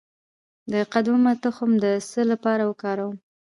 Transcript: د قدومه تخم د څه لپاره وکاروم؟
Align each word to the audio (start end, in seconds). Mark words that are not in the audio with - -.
د 0.71 0.73
قدومه 0.93 1.33
تخم 1.43 1.69
د 1.83 1.85
څه 2.09 2.21
لپاره 2.31 2.63
وکاروم؟ 2.69 3.15